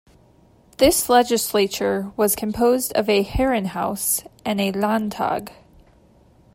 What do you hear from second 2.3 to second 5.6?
composed of a "Herrenhaus" and a "Landtag.